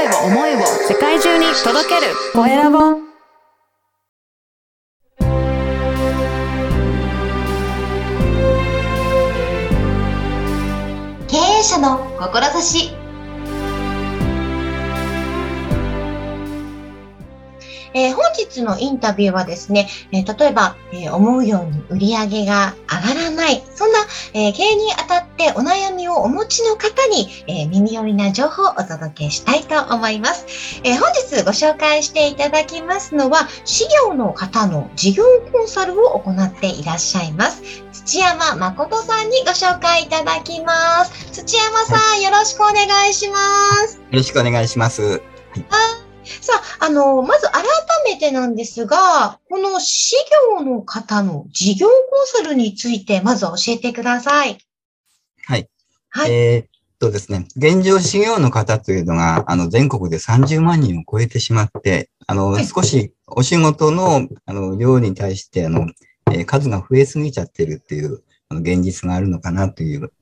[0.00, 2.14] 声を思いを世界中に届ける。
[2.32, 2.78] コエラボ。
[11.28, 12.99] 経営者の志。
[17.94, 23.98] えー本日のインタビューはですね、えー例えば、えー思うように売り上げが上がらない、そんな、
[24.34, 30.46] えー経営にあたってお悩みをお持ちの方に、えー耳寄りな情報をお届けしたいと思います。
[30.84, 37.62] えー本日ご紹介していただきますのは、事業の方の事業コンサルを行っていらっしゃいます。
[37.92, 41.32] 土山誠さんにご紹介いただきます。
[41.32, 43.36] 土山さん、よろしくお願いしま
[43.88, 43.96] す。
[43.96, 45.20] よろしくお願いします。
[46.40, 47.62] さあ、あの、まず改
[48.10, 50.16] めてなんですが、この事
[50.58, 54.58] 業の方の事業コンサルについて、まず教えてください。
[55.46, 55.68] はい。
[56.08, 56.32] はい。
[56.32, 65.86] えーっとですね、現状事業の方というのが、あの、全国で30万人を超えてしまって、あの、はい少しお仕事の、あの、量に対して、あの、
[66.32, 70.12] えー数が増えすぎちゃってるっていう、あの、現実があるのかなという、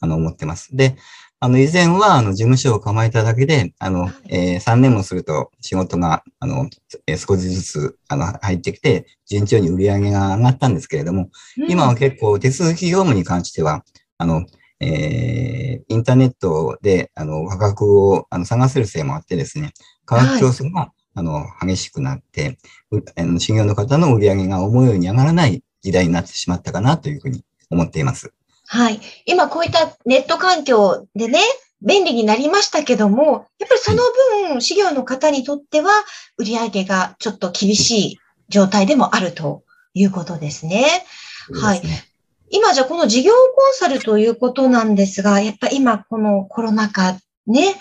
[0.00, 0.76] あの、思ってます。
[0.76, 0.96] で、
[1.38, 6.68] あの、以前は、あの、事務所を構えただけで、あの、えー3年もすると仕事が、あの、
[7.06, 11.28] えー少しずつ、あの、入ってきて、順調に売り上げが上がったんですけれども、
[11.68, 13.84] 今は結構手続き業務に関しては、
[14.18, 14.46] あの、
[14.80, 19.72] えーインターネットで、あの、価格をあの探せるせいもあってですね、
[20.06, 22.58] 価格競争が、あの、激しくなって、
[22.90, 28.32] うあの修行の方の売り上げが思うように上がらない時代になってしまったかなというふうに思っています。
[28.66, 29.00] はい。
[29.26, 31.40] 今こういったネット環境でね、
[31.82, 34.02] 便利になりましたけども、やっぱりその
[34.48, 35.90] 分、事業の方にとっては、
[36.36, 39.62] 売り上げがちょっと厳しい状態でもあると
[39.94, 41.04] いうことですね。
[41.46, 42.04] すね
[42.50, 47.74] 今じゃあこの事業コンサルということなんですが、やっぱり今このコロナ禍ね、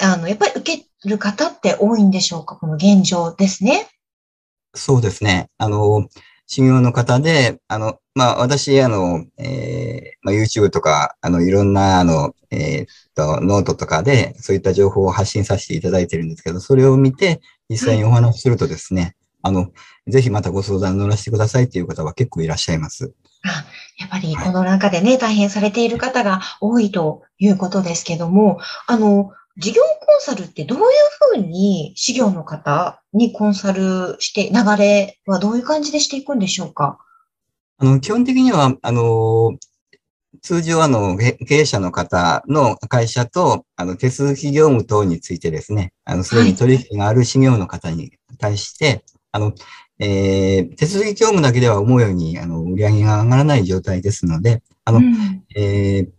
[0.00, 2.56] あの、やっぱり受ける方って多いんでしょうか？
[2.56, 3.88] この現状ですね。
[4.74, 5.50] そうですね。
[5.58, 6.08] あの、
[6.46, 19.68] 修行の方で、あの、まあ、私、あの、えーまあ、YouTube とか、あの、いろんな、あの、えーっと、ノートとかで、そういった情報を発信させていただいてるんですけど、それを見て、実際にお話しするとですね、あの、
[20.08, 23.12] ぜひまたご相談乗らせてくださいっていう方は結構いらっしゃいます。
[23.44, 23.64] あ
[24.00, 28.58] やっぱりこの中でね、大変されている方が多いということですけども、
[28.88, 30.84] あの、事業コンサルってどういう
[31.34, 36.98] ふうに事業の方にコンサルして、流れはどういう感じでしていくんでしょうか？
[37.78, 39.56] あの、基本的には、あの、
[40.42, 49.52] 通常、あの、へ経営者の方の会社と、あの、手続き業務等についてですね、あの、すでに取引がある事業の方に対して、あの、
[50.00, 55.44] えー手続き業務だけでは思うように、あの、売り上げが上がらない状態ですので、あの、うん。
[55.56, 56.18] えー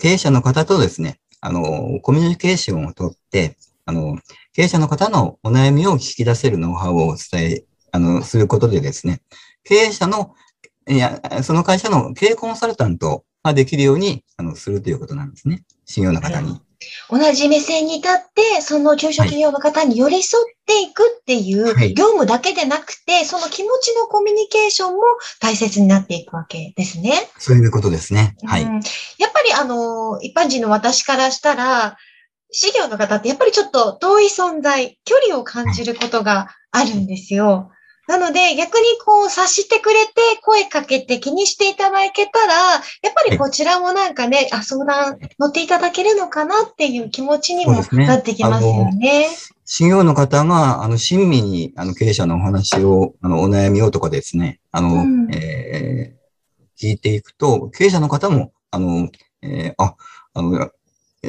[0.00, 4.18] 経営者の方とですね、あの、コミュニケーションをとって、あの、
[4.52, 9.22] 経営者の方のお悩みを聞き出せるノウハウをお伝え、あの、することでですね、
[9.62, 10.34] 経営者の、
[10.88, 15.64] いや、その会社の経営コンサルタントができるように、あの、するということなんですね。
[15.84, 16.60] 信用の方に。
[17.10, 25.02] 同じ目線に立って、その中小企業の方に寄り添っていくっていうはい業務だけでなくて、その気持ちのコミュニケーションも
[25.40, 27.12] 大切になっていくわけですね。
[27.38, 28.36] そういうことですね。
[28.44, 28.62] はい。
[28.62, 28.80] うん
[29.18, 31.96] やっぱりあの、一般人の私からしたら、
[32.50, 37.70] 事業の方ってやっぱりちょっと遠い存在、距離を感じることがあるんですよ。
[38.08, 40.12] なので逆にこう察してくれて
[40.42, 42.82] 声かけて気にしていただけたら、やっ
[43.14, 49.28] ぱりこちらもなんかね、あ、相談乗っていただけるのかなっていう気持ちにもなってきますよね。
[49.64, 56.16] 信用の方が、あの、親身に、あの、経営者のお話を、あの、お悩みをとかですね、あの、うんえー
[56.78, 59.08] 聞いていくと、経営者の方も、あの、
[59.42, 59.96] えーあ、
[60.34, 60.70] あの、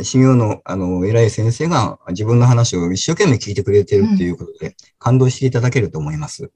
[0.03, 6.51] 信用の、あの、偉い先生が自分の話を一生懸命聞いてくれてるっていうことで、感動していただけると思います。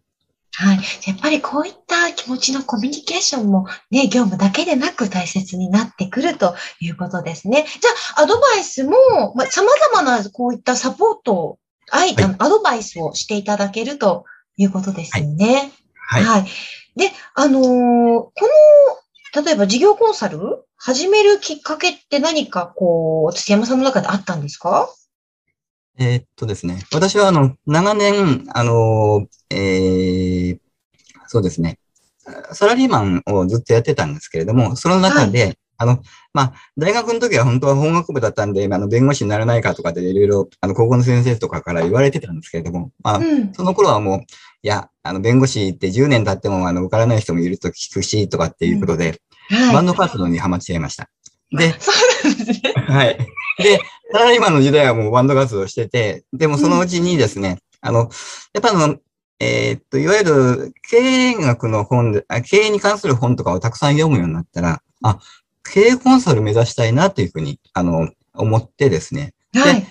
[0.61, 0.79] はい。
[1.07, 7.65] やっぱりこういった気持ちのコミュニケーションもね、業務だけでなく大切になってくるということですね。
[7.67, 8.91] じゃあ、アドバイスも、
[9.35, 11.57] まあ、様々なこういったサポートを、
[11.89, 14.25] あい、はいアドバイスをしていただけると
[14.55, 15.71] いうことですよね。
[15.95, 16.45] はい。
[16.95, 18.33] で、あのーこ
[19.33, 24.93] の、例えば事業コンサル始めるきっかけって何かこう、土山さんの中であったんですか？
[25.97, 26.85] えーっとですね。
[26.93, 30.10] 私は、あの、長年、あの、えー
[31.31, 31.79] そうですね。
[32.51, 43.53] サラリーマンをずっとやってたんですけれども、その中で、あの、まあ、大学の時は本当は法学部だったんで、あの、弁護士にならないかとかでいろいろ、あの、高校の先生とかから言われてたんですけれども、まあ、うん。
[43.53, 49.73] その頃はもう、いや、あの、弁護士って10年経っても、あの、受からない人もいると聞くし、とかっていうことで、はい。
[49.73, 51.09] バンド活動にハマっちゃいました。
[51.57, 51.91] で、そ
[52.25, 52.73] うなんですね。
[52.87, 53.17] はい。
[53.57, 53.79] で、
[54.11, 58.09] サラリーマンの時代はもうバンド活動してて、でもそのうちにですね、あの、
[58.53, 58.97] やっぱあの、
[59.43, 65.17] えーっと、いわゆる経営学の本であ、経営に関する本とかをたくさん読むようになったら、あ、
[65.63, 69.33] 経営コンサル目指したいなというふうに、あの、思ってですね。
[69.55, 69.87] はい。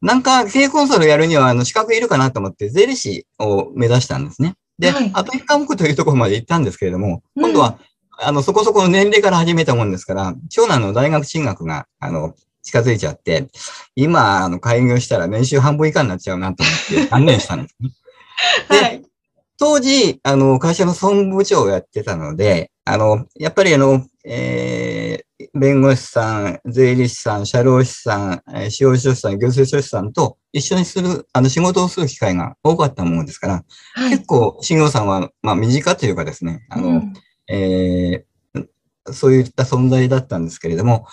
[0.00, 4.54] なんか経営コンサルやるには、あの、資格いるかなと思って、税理士を目指したんですね。
[4.78, 7.80] で、はいあと一科目というところまで行ったんですけれども、うん今度は、
[8.20, 13.48] あの、そこそこの年齢から始めたもんですから、長男の大学進学が、あの、近づいちゃって、
[13.96, 17.90] 今、あの、開業したら年収半分以下になっちゃうなと思って、断念したんですね。
[18.70, 19.02] ではい。
[19.58, 33.64] 当時、あの、会社の総務部長をやってたので、あの、やっぱりあの、えー弁護士さん、税理士さん、社労士さん、えー司法書士さん、行政書士さんと一緒にする、あの、仕事をする機会が多かったものですから、
[33.94, 34.10] はい。
[34.10, 37.12] 結構、新業さんは、まあ、身近というかですね、あの、うん
[37.48, 38.34] えー
[39.12, 41.06] そういった存在だったんですけれども、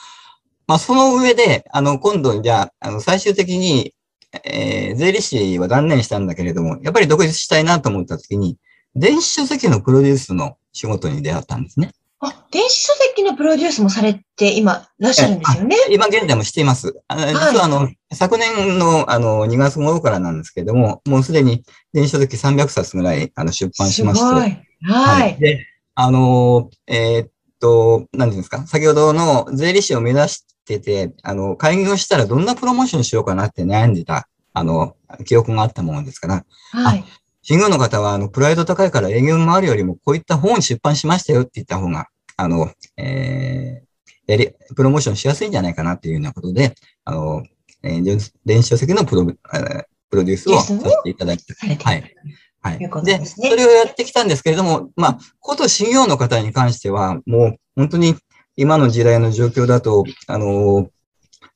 [0.65, 3.93] まあ、その上で、あの、今度、じゃあ、あの、最終的に、
[4.43, 8.57] えー税理士は断念したんだけれども、やっぱり独立したいなと思ったときに、
[8.95, 11.91] 電子書籍のプロデュースの仕事に出会ったんですね。
[12.19, 15.75] あ、電子書籍のプロデュースもされて今、いらっしゃるんですよね？
[15.89, 16.93] 今現在もしています。
[17.07, 21.63] あの実はあの、昨年のあの2月頃からなんですけれども、もうすでに
[21.93, 24.57] 電子書籍300冊ぐらいあの出版しまして、すごい。
[24.83, 25.37] はい。
[25.39, 27.29] で、あの、えーっ
[27.59, 30.45] と、なんていうんですか、先ほどの税理士を目指し
[30.79, 34.95] てて、あの、開業したらどんなプロモーションしようかなって悩んでた、あの、
[35.25, 37.03] 記憶があったものですから、はい。
[37.41, 42.07] 新業の方は、あの、プライド高いから営業回るよりも、こういった本出版しましたよって言った方が、
[42.37, 46.75] あの、えー、やり、プロモーションしやすいんじゃないかなっていうようなことで、
[47.05, 47.43] あの、
[47.83, 52.15] えー電電子書籍のプロ、えープロデュースをさせていただいて、はい。
[52.61, 52.79] はい。
[53.05, 58.15] でねそれをやってきたんですけれども、まあ、こと新業の方に関しては、もう本当に
[58.61, 60.87] 今の時代の状況だと、あの、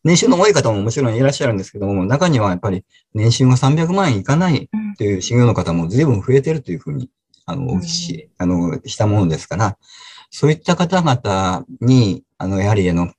[0.04, 7.12] 年収の多い方ももちろんいらっしゃるんですけども、中にはやっぱり年収が300万円いかないという新業の方も随分増えてるというふうに、
[7.46, 9.78] あの、し、あの、したものですから、
[10.32, 13.12] そういった方々に、あの、やはりあの、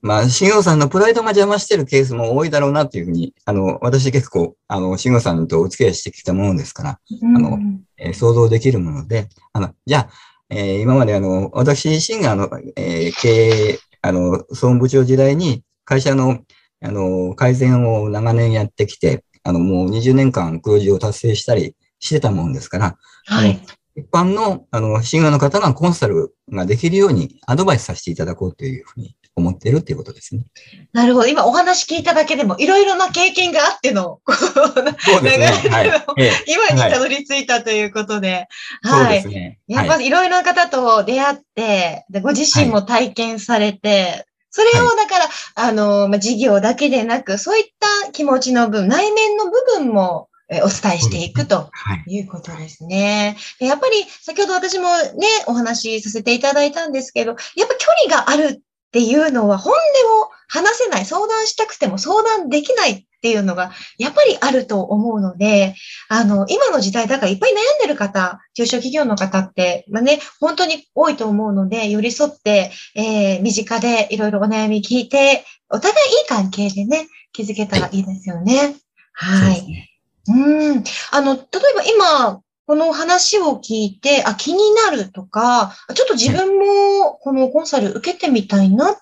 [0.00, 7.36] まあ、新業さんのプライドが邪魔してるケースも多いだろうなというふうに、あの、私結構、あの、新業さんとお付き合いしてきたものですから、うん。
[7.36, 7.58] あの
[7.96, 10.08] えー想像できるもので、あの、じゃあ、
[10.54, 16.38] えー今まであの、私自身があの、えー経営、あの、総務部長時代に会社の、
[16.80, 22.96] あの、改善を長年やってきて、あの、もう20年間黒字を達成したりしてたもんですから、
[23.26, 23.60] はい。
[23.96, 30.44] 一般の、あの、新業の方がコンサルができるようにアドバイスさせていただこうというふうに思っているということですね。
[30.92, 31.26] なるほど。
[31.26, 34.72] 今お話聞いただけでも、いろいろな経験があっての、こうそ
[35.18, 35.46] うですね。
[35.64, 36.04] 長いはい。
[36.18, 38.46] ええ今にたどり着いたということで。
[38.82, 39.14] はい。
[39.14, 39.58] ですね。
[39.66, 40.06] やっぱはい。
[40.06, 47.64] いろいろな方と出会って、でご自身も体験されて、それをだから、あの、まあ、事業だけでなく、そういっ
[48.04, 52.14] た気持ちの分、内面の部分もえお伝えしていくとはい。
[52.14, 53.36] いうことですね。
[53.58, 58.62] でやっぱり、先ほど私もね、お話しさせていただいたんですけど、やっぱ距離がある
[58.94, 65.74] っていうのは、本音を話せない、相談したくても相談できないっていうのが、やっぱりあると思うので、
[66.08, 78.76] あの、今の時代、だからいっぱい悩んでる方、中小企業の方って、まあね、本当に多いと思うので、寄り添って、えー、身近でいろいろお悩み聞いて、お互いいい関係でね、築けたらいいですよね。
[79.12, 79.90] はい。
[80.28, 80.84] うん。
[81.10, 88.96] あの、例えば今、この話を聞いて、あ、気になるとか、ちょっと自分もこのコンサル受けてみたいなっ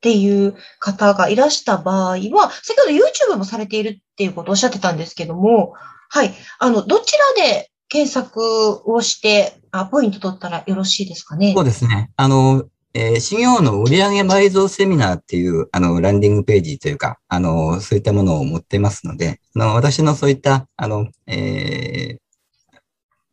[0.00, 5.74] ていう方がいらした場合は、先ほど YouTube もされているっていうことをおっしゃってたんですけども、
[6.08, 6.32] はい。
[6.60, 11.54] あの、どちらで検索をして、あ、ポイント取ったらよろしいですかね？
[11.54, 12.10] そうですね。
[12.16, 22.18] あの、えー、企業の売上倍増セミナーっていう、あの、ランディングページというか、あの、そういったものを持ってますので、あの、私のそういった、あの、えー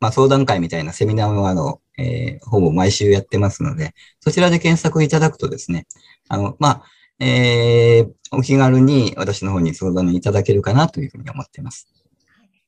[0.00, 5.86] まあ、相談会みたいなセミナーを、あの、えーほぼ毎週やってますので、そちらで検索いただくとですね、
[6.28, 6.82] あの、まあ、
[7.18, 11.88] えーお気軽に私の方に相談いただけるかなというふうに思っています。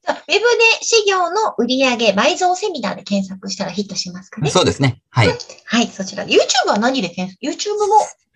[0.07, 0.39] ウェブで
[0.81, 4.49] 事業の売上倍増セミナーで検索したらヒットしますかね？
[4.51, 5.03] そうですね。
[5.11, 5.29] はい。
[5.65, 6.25] はい、そちら。
[6.25, 7.85] YouTube は何で検索 ?YouTube も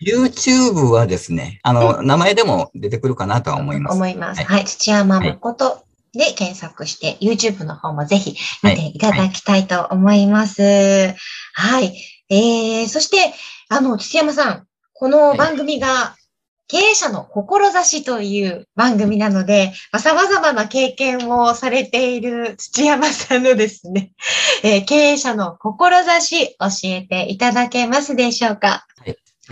[0.04, 3.94] ？YouTube はですね、あの、名前でも出てくるかなとは思います。
[3.94, 4.38] 思います。
[4.38, 4.64] はいはい。
[4.66, 10.62] 土山誠で検索して、YouTube の方もぜひ見ていただきたいと思います。
[11.54, 11.96] はい。
[12.28, 13.34] えー、そして、
[13.68, 16.16] あの、土山さん、この番組が、
[16.68, 24.12] 経営者の志という番組なので、まあ様々な経験をされている土山さんのですね、
[24.62, 28.86] えー経営者の志教えていただけますでしょうか？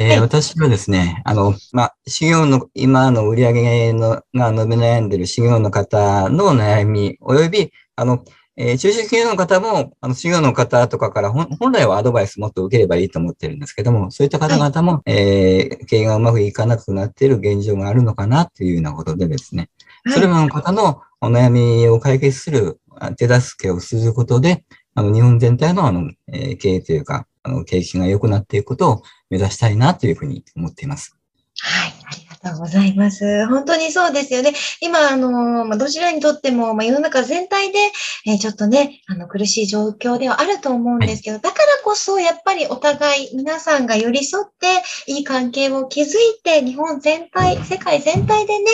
[0.00, 8.25] えーはい 私はですね、あの、まあ、修行の、今の売り上げのが伸び悩んでいる修行の方の悩み、および、あの、
[8.57, 19.69] えー中小企業の方も、あの、修行の方とかから本本来はアドバイスもっと受ければいいと思ってるんですけども、そういった方々も、えー経営がうまくいかなくなっている現状があるのかなというようなことでですね、
[20.04, 20.14] はい。
[20.14, 24.64] それらの方のお悩みを解決するあ手助けをすることで、
[24.95, 31.16] あの、日本全体のあの、えー経営というか、あの、景気が良くなっていくことを目指したいなというふうに思っています。
[31.62, 33.46] はい、ありがとうございます。
[33.46, 34.52] 本当にそうですよね。
[34.80, 37.78] 今、あの、まあ、どちらにとっても、まあ、世の中全体で、
[38.26, 44.82] えーちょっとね、あの、苦しい状況ではあると思うんですけど、だからこそ、やっぱりお互い、皆さんが寄り添って、
[45.12, 48.64] いい関係を築いて、日本全体、世界全体でね、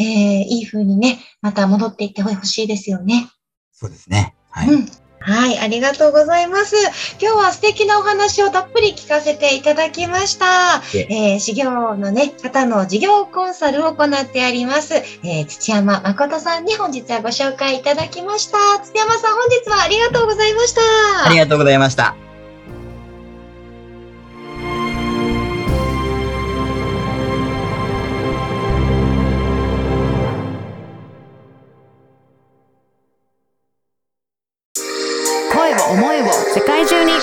[0.00, 0.04] えー
[0.44, 3.30] いい風にね、また戻っていってほしいですよね。
[3.72, 4.34] そうですね。
[4.50, 4.68] はい。
[4.68, 5.03] うん。
[5.24, 6.76] はい、ありがとうございます。
[7.18, 10.82] 今日は素敵なお話をたっぷり聞かせていただきました。
[10.96, 18.58] いええー、修行のね、方の事業コンサルを行ってあります、えー土山誠さんに本日はご紹介いただきました。
[18.84, 20.80] 土山さん、本日はありがとうございました。
[21.26, 22.23] ありがとうございました。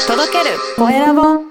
[0.07, 0.57] 届ける。
[0.77, 1.50] コエラボ